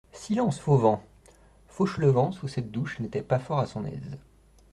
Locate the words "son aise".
3.67-4.17